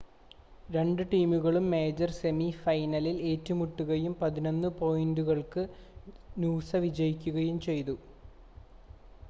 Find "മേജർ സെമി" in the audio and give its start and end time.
1.73-2.47